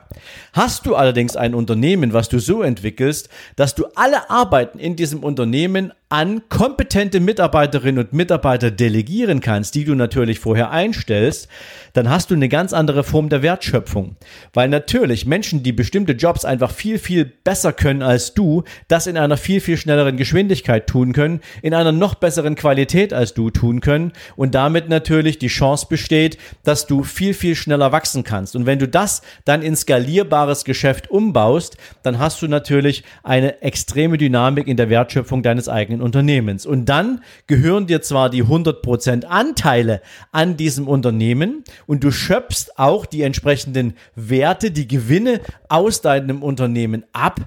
Hast 0.53 0.85
du 0.85 0.95
allerdings 0.95 1.35
ein 1.35 1.55
Unternehmen, 1.55 2.13
was 2.13 2.29
du 2.29 2.37
so 2.37 2.61
entwickelst, 2.61 3.29
dass 3.55 3.73
du 3.73 3.87
alle 3.95 4.29
Arbeiten 4.29 4.77
in 4.77 4.95
diesem 4.95 5.23
Unternehmen 5.23 5.91
an 6.11 6.41
kompetente 6.49 7.19
Mitarbeiterinnen 7.19 8.03
und 8.03 8.13
Mitarbeiter 8.13 8.71
delegieren 8.71 9.41
kannst, 9.41 9.75
die 9.75 9.85
du 9.85 9.93
natürlich 9.93 10.39
vorher 10.39 10.71
einstellst, 10.71 11.47
dann 11.93 12.09
hast 12.09 12.31
du 12.31 12.35
eine 12.35 12.49
ganz 12.49 12.73
andere 12.73 13.03
Form 13.03 13.29
der 13.29 13.43
Wertschöpfung. 13.43 14.15
Weil 14.53 14.69
natürlich 14.69 15.27
Menschen, 15.27 15.61
die 15.61 15.71
bestimmte 15.71 16.13
Jobs 16.13 16.45
einfach 16.45 16.71
viel, 16.71 16.97
viel 16.97 17.25
besser 17.25 17.73
können 17.73 18.01
als 18.01 18.33
du, 18.33 18.63
das 18.87 19.05
in 19.05 19.17
einer 19.17 19.37
viel, 19.37 19.61
viel 19.61 19.77
schnelleren 19.77 20.17
Geschwindigkeit 20.17 20.87
tun 20.87 21.13
können, 21.13 21.41
in 21.61 21.75
einer 21.75 21.91
noch 21.91 22.15
besseren 22.15 22.55
Qualität 22.55 23.13
als 23.13 23.35
du 23.35 23.51
tun 23.51 23.79
können 23.79 24.11
und 24.35 24.55
damit 24.55 24.89
natürlich 24.89 25.37
die 25.37 25.47
Chance 25.47 25.85
besteht, 25.89 26.18
dass 26.63 26.87
du 26.87 27.03
viel, 27.03 27.33
viel 27.33 27.55
schneller 27.55 27.91
wachsen 27.91 28.23
kannst. 28.23 28.55
Und 28.55 28.65
wenn 28.65 28.79
du 28.79 28.87
das 28.87 29.21
dann 29.45 29.61
in 29.61 29.75
skalierbares 29.75 30.63
Geschäft 30.63 31.11
umbaust, 31.11 31.77
dann 32.03 32.19
hast 32.19 32.41
du 32.41 32.47
natürlich 32.47 33.03
eine 33.23 33.61
extreme 33.61 34.17
Dynamik 34.17 34.67
in 34.67 34.77
der 34.77 34.89
Wertschöpfung 34.89 35.43
deines 35.43 35.67
eigenen 35.67 35.99
eigenen 35.99 36.01
Unternehmens. 36.01 36.65
Und 36.65 36.85
dann 36.85 37.21
gehören 37.47 37.87
dir 37.87 38.01
zwar 38.01 38.29
die 38.29 38.43
100% 38.43 39.25
Anteile 39.25 40.01
an 40.31 40.57
diesem 40.57 40.87
Unternehmen 40.87 41.63
und 41.87 42.03
du 42.03 42.11
schöpfst 42.11 42.77
auch 42.77 43.05
die 43.05 43.23
entsprechenden 43.23 43.93
Werte, 44.15 44.71
die 44.71 44.87
Gewinne 44.87 45.41
aus 45.67 46.01
deinem 46.01 46.43
Unternehmen 46.43 47.05
ab, 47.13 47.39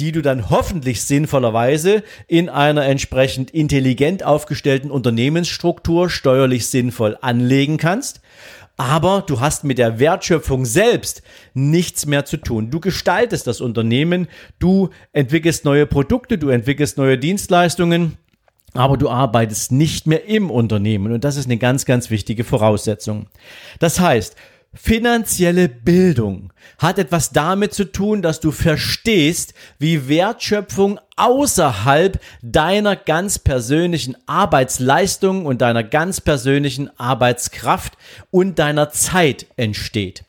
die 0.00 0.12
du 0.12 0.22
dann 0.22 0.50
hoffentlich 0.50 1.02
sinnvollerweise 1.04 2.02
in 2.26 2.48
einer 2.48 2.84
entsprechend 2.84 3.52
intelligent 3.52 4.24
aufgestellten 4.24 4.90
Unternehmensstruktur 4.90 6.10
steuerlich 6.10 6.68
sinnvoll 6.68 7.16
anlegen 7.20 7.76
kannst. 7.76 8.20
aber 8.76 9.22
du 9.24 9.40
hast 9.40 9.64
mit 9.64 9.78
der 9.78 9.98
Wertschöpfung 9.98 10.64
selbst 10.64 11.22
nichts 11.54 12.06
mehr 12.06 12.24
zu 12.24 12.38
tun. 12.38 12.70
Du 12.70 12.80
gestaltest 12.80 13.46
das 13.46 13.60
Unternehmen, 13.60 14.26
du 14.58 14.90
entwickelst 15.12 15.64
neue 15.64 15.86
Produkte, 15.86 16.38
du 16.38 16.48
entwickelst 16.48 16.98
neue 16.98 17.16
Dienstleistungen, 17.16 18.16
aber 18.72 18.96
du 18.96 19.08
arbeitest 19.08 19.70
nicht 19.70 20.08
mehr 20.08 20.26
im 20.26 20.50
Unternehmen 20.50 21.12
und 21.12 21.22
das 21.22 21.36
ist 21.36 21.46
eine 21.46 21.58
ganz, 21.58 21.84
ganz 21.84 22.10
wichtige 22.10 22.42
Voraussetzung. 22.42 23.26
Das 23.78 24.00
heißt, 24.00 24.34
Finanzielle 24.74 25.68
Bildung 25.68 26.52
hat 26.78 26.98
etwas 26.98 27.30
damit 27.30 27.72
zu 27.72 27.84
tun, 27.84 28.22
dass 28.22 28.40
du 28.40 28.50
verstehst, 28.50 29.54
wie 29.78 30.08
Wertschöpfung 30.08 30.98
außerhalb 31.16 32.20
deiner 32.42 32.96
ganz 32.96 33.38
persönlichen 33.38 34.16
Arbeitsleistung 34.26 35.46
und 35.46 35.60
deiner 35.60 35.84
ganz 35.84 36.20
persönlichen 36.20 36.90
Arbeitskraft 36.98 37.94
und 38.30 38.58
deiner 38.58 38.90
Zeit 38.90 39.46
entsteht. 39.56 40.24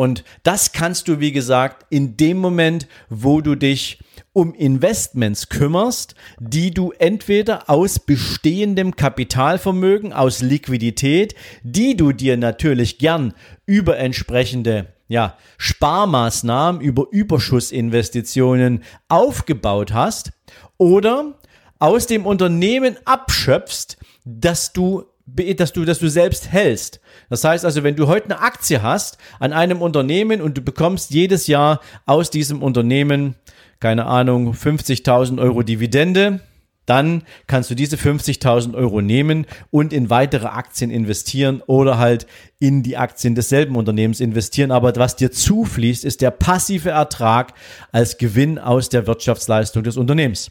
Und 0.00 0.24
das 0.44 0.72
kannst 0.72 1.08
du, 1.08 1.20
wie 1.20 1.30
gesagt, 1.30 1.84
in 1.90 2.16
dem 2.16 2.38
Moment, 2.38 2.88
wo 3.10 3.42
du 3.42 3.54
dich 3.54 3.98
um 4.32 4.54
Investments 4.54 5.50
kümmerst, 5.50 6.14
die 6.38 6.70
du 6.70 6.92
entweder 6.92 7.68
aus 7.68 7.98
bestehendem 7.98 8.96
Kapitalvermögen, 8.96 10.14
aus 10.14 10.40
Liquidität, 10.40 11.34
die 11.64 11.98
du 11.98 12.12
dir 12.12 12.38
natürlich 12.38 12.96
gern 12.96 13.34
über 13.66 13.98
entsprechende 13.98 14.86
ja, 15.08 15.36
Sparmaßnahmen, 15.58 16.80
über 16.80 17.08
Überschussinvestitionen 17.10 18.82
aufgebaut 19.10 19.92
hast 19.92 20.32
oder 20.78 21.38
aus 21.78 22.06
dem 22.06 22.24
Unternehmen 22.24 22.96
abschöpfst, 23.04 23.98
dass 24.24 24.72
du 24.72 25.04
dass 25.56 25.72
du, 25.72 25.84
dass 25.84 25.98
du 25.98 26.08
selbst 26.08 26.50
hältst. 26.50 27.00
Das 27.28 27.44
heißt 27.44 27.64
also, 27.64 27.82
wenn 27.82 27.96
du 27.96 28.06
heute 28.06 28.26
eine 28.26 28.40
Aktie 28.40 28.82
hast 28.82 29.18
an 29.38 29.52
einem 29.52 29.82
Unternehmen 29.82 30.40
und 30.40 30.56
du 30.58 30.62
bekommst 30.62 31.10
jedes 31.10 31.46
Jahr 31.46 31.80
aus 32.06 32.30
diesem 32.30 32.62
Unternehmen 32.62 33.36
keine 33.80 34.06
Ahnung, 34.06 34.52
50.000 34.52 35.40
Euro 35.40 35.62
Dividende, 35.62 36.40
dann 36.84 37.22
kannst 37.46 37.70
du 37.70 37.74
diese 37.74 37.96
50.000 37.96 38.74
Euro 38.74 39.00
nehmen 39.00 39.46
und 39.70 39.92
in 39.92 40.10
weitere 40.10 40.48
Aktien 40.48 40.90
investieren 40.90 41.62
oder 41.66 41.98
halt 41.98 42.26
in 42.58 42.82
die 42.82 42.96
Aktien 42.96 43.34
desselben 43.34 43.76
Unternehmens 43.76 44.20
investieren. 44.20 44.70
Aber 44.70 44.94
was 44.96 45.16
dir 45.16 45.30
zufließt, 45.30 46.04
ist 46.04 46.20
der 46.20 46.30
passive 46.30 46.90
Ertrag 46.90 47.54
als 47.92 48.18
Gewinn 48.18 48.58
aus 48.58 48.88
der 48.88 49.06
Wirtschaftsleistung 49.06 49.82
des 49.82 49.96
Unternehmens. 49.96 50.50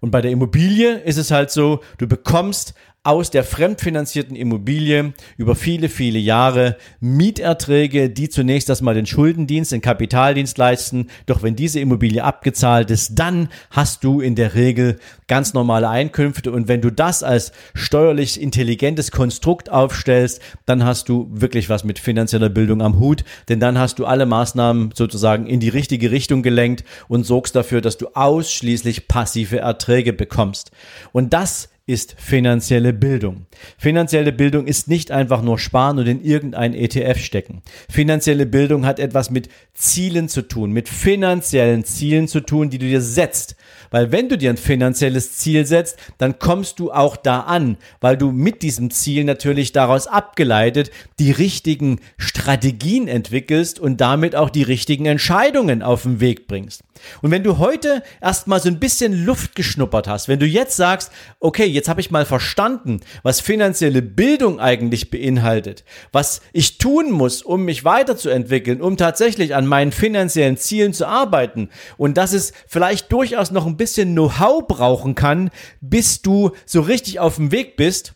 Und 0.00 0.10
bei 0.10 0.20
der 0.20 0.30
Immobilie 0.30 0.98
ist 0.98 1.16
es 1.16 1.30
halt 1.30 1.50
so, 1.50 1.80
du 1.98 2.06
bekommst 2.06 2.74
aus 3.08 3.30
der 3.30 3.42
fremdfinanzierten 3.42 4.36
Immobilie 4.36 5.14
über 5.38 5.54
viele, 5.54 5.88
viele 5.88 6.18
Jahre 6.18 6.76
Mieterträge, 7.00 8.10
die 8.10 8.28
zunächst 8.28 8.68
erstmal 8.68 8.92
den 8.92 9.06
Schuldendienst, 9.06 9.72
den 9.72 9.80
Kapitaldienst 9.80 10.58
leisten. 10.58 11.06
Doch 11.24 11.42
wenn 11.42 11.56
diese 11.56 11.80
Immobilie 11.80 12.22
abgezahlt 12.22 12.90
ist, 12.90 13.18
dann 13.18 13.48
hast 13.70 14.04
du 14.04 14.20
in 14.20 14.34
der 14.34 14.54
Regel 14.54 14.98
ganz 15.26 15.54
normale 15.54 15.88
Einkünfte. 15.88 16.52
Und 16.52 16.68
wenn 16.68 16.82
du 16.82 16.92
das 16.92 17.22
als 17.22 17.52
steuerlich 17.72 18.38
intelligentes 18.38 19.10
Konstrukt 19.10 19.70
aufstellst, 19.70 20.42
dann 20.66 20.84
hast 20.84 21.08
du 21.08 21.30
wirklich 21.30 21.70
was 21.70 21.84
mit 21.84 21.98
finanzieller 21.98 22.50
Bildung 22.50 22.82
am 22.82 22.98
Hut. 23.00 23.24
Denn 23.48 23.58
dann 23.58 23.78
hast 23.78 23.98
du 23.98 24.04
alle 24.04 24.26
Maßnahmen 24.26 24.90
sozusagen 24.94 25.46
in 25.46 25.60
die 25.60 25.70
richtige 25.70 26.10
Richtung 26.10 26.42
gelenkt 26.42 26.84
und 27.08 27.24
sorgst 27.24 27.56
dafür, 27.56 27.80
dass 27.80 27.96
du 27.96 28.08
ausschließlich 28.08 29.08
passive 29.08 29.60
Erträge 29.60 30.12
bekommst. 30.12 30.72
Und 31.12 31.32
das 31.32 31.70
ist 31.88 32.14
finanzielle 32.18 32.92
Bildung. 32.92 33.46
Finanzielle 33.78 34.32
Bildung 34.32 34.66
ist 34.66 34.88
nicht 34.88 35.10
einfach 35.10 35.40
nur 35.40 35.58
sparen 35.58 35.98
und 35.98 36.06
in 36.06 36.22
irgendein 36.22 36.74
ETF 36.74 37.18
stecken. 37.18 37.62
Finanzielle 37.90 38.44
Bildung 38.44 38.84
hat 38.84 39.00
etwas 39.00 39.30
mit 39.30 39.48
Zielen 39.72 40.28
zu 40.28 40.42
tun, 40.42 40.70
mit 40.70 40.88
finanziellen 40.88 41.84
Zielen 41.84 42.28
zu 42.28 42.40
tun, 42.40 42.68
die 42.68 42.78
du 42.78 42.86
dir 42.86 43.00
setzt. 43.00 43.56
Weil 43.90 44.12
wenn 44.12 44.28
du 44.28 44.36
dir 44.36 44.50
ein 44.50 44.58
finanzielles 44.58 45.38
Ziel 45.38 45.64
setzt, 45.64 45.96
dann 46.18 46.38
kommst 46.38 46.78
du 46.78 46.92
auch 46.92 47.16
da 47.16 47.40
an, 47.40 47.78
weil 48.00 48.18
du 48.18 48.32
mit 48.32 48.62
diesem 48.62 48.90
Ziel 48.90 49.24
natürlich 49.24 49.72
daraus 49.72 50.06
abgeleitet 50.06 50.90
die 51.18 51.30
richtigen 51.30 52.00
Strategien 52.18 53.08
entwickelst 53.08 53.80
und 53.80 54.00
damit 54.00 54.36
auch 54.36 54.50
die 54.50 54.62
richtigen 54.62 55.06
Entscheidungen 55.06 55.82
auf 55.82 56.02
den 56.02 56.20
Weg 56.20 56.48
bringst. 56.48 56.82
Und 57.22 57.30
wenn 57.30 57.44
du 57.44 57.58
heute 57.58 58.02
erstmal 58.20 58.60
so 58.60 58.68
ein 58.68 58.78
bisschen 58.80 59.24
Luft 59.24 59.54
geschnuppert 59.54 60.08
hast, 60.08 60.28
wenn 60.28 60.40
du 60.40 60.46
jetzt 60.46 60.76
sagst, 60.76 61.12
okay, 61.40 61.64
jetzt 61.78 61.88
habe 61.88 62.00
ich 62.00 62.10
mal 62.10 62.26
verstanden, 62.26 63.00
was 63.22 63.40
finanzielle 63.40 64.02
Bildung 64.02 64.58
eigentlich 64.58 65.10
beinhaltet, 65.10 65.84
was 66.10 66.40
ich 66.52 66.78
tun 66.78 67.12
muss, 67.12 67.42
um 67.42 67.64
mich 67.64 67.84
weiterzuentwickeln, 67.84 68.82
um 68.82 68.96
tatsächlich 68.96 69.54
an 69.54 69.66
meinen 69.66 69.92
finanziellen 69.92 70.56
Zielen 70.56 70.92
zu 70.92 71.06
arbeiten. 71.06 71.70
Und 71.96 72.16
dass 72.16 72.32
es 72.32 72.52
vielleicht 72.66 73.12
durchaus 73.12 73.52
noch 73.52 73.66
ein 73.66 73.76
bisschen 73.76 74.12
Know-how 74.12 74.66
brauchen 74.66 75.14
kann, 75.14 75.50
bis 75.80 76.20
du 76.20 76.50
so 76.66 76.80
richtig 76.80 77.20
auf 77.20 77.36
dem 77.36 77.52
Weg 77.52 77.76
bist, 77.76 78.14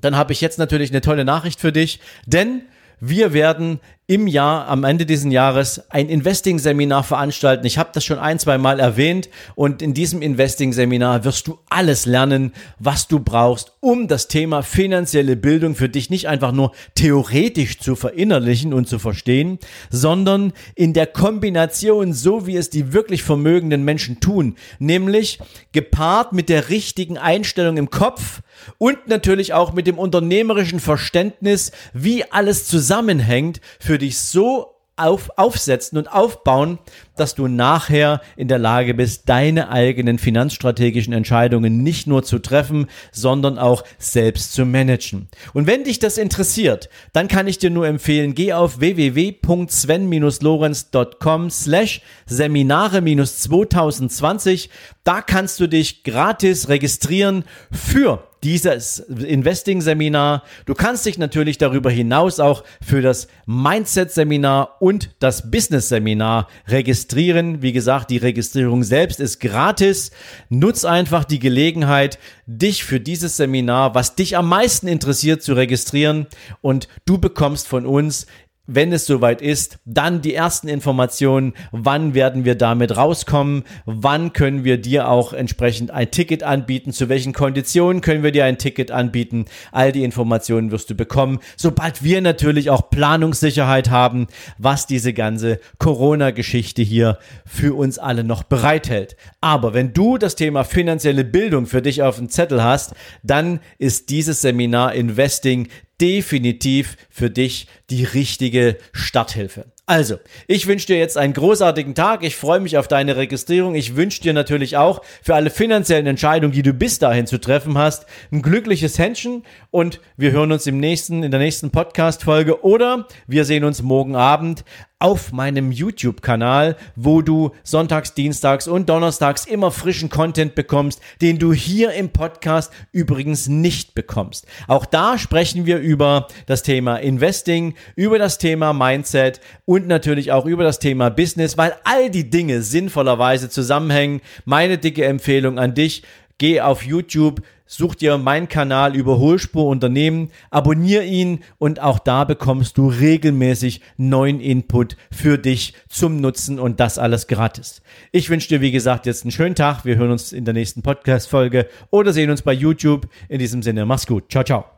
dann 0.00 0.16
habe 0.16 0.32
ich 0.32 0.40
jetzt 0.40 0.58
natürlich 0.58 0.90
eine 0.90 1.00
tolle 1.00 1.24
Nachricht 1.24 1.60
für 1.60 1.72
dich, 1.72 2.00
denn 2.26 2.62
wir 3.00 3.32
werden 3.32 3.80
im 4.10 4.26
Jahr, 4.26 4.68
am 4.68 4.84
Ende 4.84 5.04
dieses 5.04 5.30
Jahres, 5.30 5.82
ein 5.90 6.08
Investing-Seminar 6.08 7.04
veranstalten. 7.04 7.66
Ich 7.66 7.76
habe 7.76 7.90
das 7.92 8.06
schon 8.06 8.18
ein, 8.18 8.38
zwei 8.38 8.56
Mal 8.56 8.80
erwähnt 8.80 9.28
und 9.54 9.82
in 9.82 9.92
diesem 9.92 10.22
Investing-Seminar 10.22 11.24
wirst 11.24 11.46
du 11.46 11.58
alles 11.68 12.06
lernen, 12.06 12.54
was 12.78 13.06
du 13.06 13.20
brauchst, 13.20 13.72
um 13.80 14.08
das 14.08 14.26
Thema 14.26 14.62
finanzielle 14.62 15.36
Bildung 15.36 15.74
für 15.74 15.90
dich 15.90 16.08
nicht 16.08 16.26
einfach 16.26 16.52
nur 16.52 16.72
theoretisch 16.94 17.80
zu 17.80 17.96
verinnerlichen 17.96 18.72
und 18.72 18.88
zu 18.88 18.98
verstehen, 18.98 19.58
sondern 19.90 20.54
in 20.74 20.94
der 20.94 21.06
Kombination, 21.06 22.14
so 22.14 22.46
wie 22.46 22.56
es 22.56 22.70
die 22.70 22.94
wirklich 22.94 23.22
vermögenden 23.22 23.84
Menschen 23.84 24.20
tun, 24.20 24.56
nämlich 24.78 25.38
gepaart 25.72 26.32
mit 26.32 26.48
der 26.48 26.70
richtigen 26.70 27.18
Einstellung 27.18 27.76
im 27.76 27.90
Kopf 27.90 28.40
und 28.78 29.06
natürlich 29.06 29.52
auch 29.52 29.74
mit 29.74 29.86
dem 29.86 29.98
unternehmerischen 29.98 30.80
Verständnis, 30.80 31.72
wie 31.92 32.24
alles 32.32 32.66
zusammenhängt, 32.66 33.60
für 33.78 33.97
für 33.98 34.06
dich 34.06 34.20
so 34.20 34.76
auf, 34.94 35.30
aufsetzen 35.36 35.98
und 35.98 36.06
aufbauen, 36.06 36.78
dass 37.16 37.34
du 37.34 37.48
nachher 37.48 38.20
in 38.36 38.46
der 38.46 38.60
Lage 38.60 38.94
bist, 38.94 39.28
deine 39.28 39.70
eigenen 39.70 40.20
finanzstrategischen 40.20 41.12
Entscheidungen 41.12 41.82
nicht 41.82 42.06
nur 42.06 42.22
zu 42.22 42.38
treffen, 42.38 42.86
sondern 43.10 43.58
auch 43.58 43.82
selbst 43.98 44.52
zu 44.52 44.64
managen. 44.64 45.26
Und 45.52 45.66
wenn 45.66 45.82
dich 45.82 45.98
das 45.98 46.16
interessiert, 46.16 46.88
dann 47.12 47.26
kann 47.26 47.48
ich 47.48 47.58
dir 47.58 47.70
nur 47.70 47.88
empfehlen, 47.88 48.36
geh 48.36 48.52
auf 48.52 48.78
www.sven-lorenz.com 48.78 51.50
slash 51.50 52.00
Seminare-2020. 52.28 54.68
Da 55.02 55.22
kannst 55.22 55.58
du 55.58 55.66
dich 55.66 56.04
gratis 56.04 56.68
registrieren 56.68 57.42
für 57.72 58.27
dieses 58.42 59.00
Investing-Seminar. 59.00 60.42
Du 60.66 60.74
kannst 60.74 61.06
dich 61.06 61.18
natürlich 61.18 61.58
darüber 61.58 61.90
hinaus 61.90 62.40
auch 62.40 62.64
für 62.80 63.02
das 63.02 63.28
Mindset-Seminar 63.46 64.80
und 64.80 65.10
das 65.18 65.50
Business-Seminar 65.50 66.48
registrieren. 66.66 67.62
Wie 67.62 67.72
gesagt, 67.72 68.10
die 68.10 68.18
Registrierung 68.18 68.84
selbst 68.84 69.20
ist 69.20 69.40
gratis. 69.40 70.10
Nutz 70.48 70.84
einfach 70.84 71.24
die 71.24 71.38
Gelegenheit, 71.38 72.18
dich 72.46 72.84
für 72.84 73.00
dieses 73.00 73.36
Seminar, 73.36 73.94
was 73.94 74.14
dich 74.14 74.36
am 74.36 74.48
meisten 74.48 74.88
interessiert, 74.88 75.42
zu 75.42 75.54
registrieren 75.54 76.26
und 76.60 76.88
du 77.04 77.18
bekommst 77.18 77.68
von 77.68 77.86
uns 77.86 78.26
wenn 78.68 78.92
es 78.92 79.06
soweit 79.06 79.40
ist, 79.40 79.78
dann 79.86 80.20
die 80.20 80.34
ersten 80.34 80.68
Informationen, 80.68 81.54
wann 81.72 82.12
werden 82.12 82.44
wir 82.44 82.54
damit 82.54 82.96
rauskommen, 82.96 83.64
wann 83.86 84.34
können 84.34 84.62
wir 84.62 84.78
dir 84.78 85.08
auch 85.08 85.32
entsprechend 85.32 85.90
ein 85.90 86.10
Ticket 86.10 86.42
anbieten, 86.42 86.92
zu 86.92 87.08
welchen 87.08 87.32
Konditionen 87.32 88.02
können 88.02 88.22
wir 88.22 88.30
dir 88.30 88.44
ein 88.44 88.58
Ticket 88.58 88.90
anbieten. 88.90 89.46
All 89.72 89.90
die 89.90 90.04
Informationen 90.04 90.70
wirst 90.70 90.90
du 90.90 90.94
bekommen, 90.94 91.38
sobald 91.56 92.04
wir 92.04 92.20
natürlich 92.20 92.68
auch 92.68 92.90
Planungssicherheit 92.90 93.88
haben, 93.88 94.26
was 94.58 94.86
diese 94.86 95.14
ganze 95.14 95.60
Corona-Geschichte 95.78 96.82
hier 96.82 97.18
für 97.46 97.74
uns 97.74 97.98
alle 97.98 98.22
noch 98.22 98.42
bereithält. 98.42 99.16
Aber 99.40 99.72
wenn 99.72 99.94
du 99.94 100.18
das 100.18 100.36
Thema 100.36 100.64
finanzielle 100.64 101.24
Bildung 101.24 101.64
für 101.64 101.80
dich 101.80 102.02
auf 102.02 102.16
dem 102.16 102.28
Zettel 102.28 102.62
hast, 102.62 102.94
dann 103.22 103.60
ist 103.78 104.10
dieses 104.10 104.42
Seminar 104.42 104.94
Investing 104.94 105.68
definitiv 106.00 106.96
für 107.10 107.30
dich 107.30 107.66
die 107.90 108.04
richtige 108.04 108.76
Starthilfe. 108.92 109.66
Also, 109.88 110.18
ich 110.46 110.66
wünsche 110.66 110.88
dir 110.88 110.98
jetzt 110.98 111.16
einen 111.16 111.32
großartigen 111.32 111.94
Tag. 111.94 112.22
Ich 112.22 112.36
freue 112.36 112.60
mich 112.60 112.76
auf 112.76 112.88
deine 112.88 113.16
Registrierung. 113.16 113.74
Ich 113.74 113.96
wünsche 113.96 114.20
dir 114.20 114.34
natürlich 114.34 114.76
auch 114.76 115.00
für 115.22 115.34
alle 115.34 115.48
finanziellen 115.48 116.06
Entscheidungen, 116.06 116.52
die 116.52 116.62
du 116.62 116.74
bis 116.74 116.98
dahin 116.98 117.26
zu 117.26 117.38
treffen 117.40 117.78
hast, 117.78 118.04
ein 118.30 118.42
glückliches 118.42 118.98
Händchen 118.98 119.44
und 119.70 120.02
wir 120.18 120.32
hören 120.32 120.52
uns 120.52 120.66
im 120.66 120.78
nächsten, 120.78 121.22
in 121.22 121.30
der 121.30 121.40
nächsten 121.40 121.70
Podcast-Folge 121.70 122.62
oder 122.62 123.08
wir 123.26 123.46
sehen 123.46 123.64
uns 123.64 123.80
morgen 123.80 124.14
Abend 124.14 124.62
auf 124.98 125.32
meinem 125.32 125.70
YouTube-Kanal, 125.70 126.76
wo 126.96 127.22
du 127.22 127.52
sonntags, 127.62 128.14
dienstags 128.14 128.66
und 128.66 128.88
donnerstags 128.88 129.46
immer 129.46 129.70
frischen 129.70 130.08
Content 130.08 130.54
bekommst, 130.54 131.00
den 131.22 131.38
du 131.38 131.52
hier 131.52 131.92
im 131.92 132.10
Podcast 132.10 132.72
übrigens 132.90 133.46
nicht 133.46 133.94
bekommst. 133.94 134.46
Auch 134.66 134.86
da 134.86 135.16
sprechen 135.16 135.66
wir 135.66 135.78
über 135.78 136.26
das 136.46 136.62
Thema 136.62 136.96
Investing, 136.96 137.74
über 137.94 138.18
das 138.18 138.38
Thema 138.38 138.72
Mindset 138.72 139.40
und 139.64 139.86
natürlich 139.86 140.32
auch 140.32 140.46
über 140.46 140.64
das 140.64 140.80
Thema 140.80 141.10
Business, 141.10 141.56
weil 141.56 141.76
all 141.84 142.10
die 142.10 142.28
Dinge 142.28 142.62
sinnvollerweise 142.62 143.48
zusammenhängen. 143.48 144.20
Meine 144.44 144.78
dicke 144.78 145.04
Empfehlung 145.04 145.58
an 145.60 145.74
dich, 145.74 146.02
geh 146.38 146.60
auf 146.60 146.82
YouTube, 146.82 147.42
such 147.68 147.94
dir 147.94 148.18
meinen 148.18 148.48
Kanal 148.48 148.96
Überholspur 148.96 149.66
Unternehmen, 149.66 150.30
abonnier 150.50 151.04
ihn 151.04 151.44
und 151.58 151.80
auch 151.80 152.00
da 152.00 152.24
bekommst 152.24 152.76
du 152.78 152.88
regelmäßig 152.88 153.80
neuen 153.96 154.40
Input 154.40 154.96
für 155.12 155.38
dich 155.38 155.74
zum 155.88 156.20
Nutzen 156.20 156.58
und 156.58 156.80
das 156.80 156.98
alles 156.98 157.28
gratis. 157.28 157.82
Ich 158.10 158.30
wünsche 158.30 158.48
dir, 158.48 158.60
wie 158.60 158.72
gesagt, 158.72 159.06
jetzt 159.06 159.22
einen 159.22 159.30
schönen 159.30 159.54
Tag. 159.54 159.84
Wir 159.84 159.96
hören 159.96 160.10
uns 160.10 160.32
in 160.32 160.44
der 160.44 160.54
nächsten 160.54 160.82
Podcast-Folge 160.82 161.68
oder 161.90 162.12
sehen 162.12 162.30
uns 162.30 162.42
bei 162.42 162.52
YouTube. 162.52 163.08
In 163.28 163.38
diesem 163.38 163.62
Sinne, 163.62 163.86
mach's 163.86 164.06
gut. 164.06 164.24
Ciao, 164.30 164.42
ciao. 164.42 164.77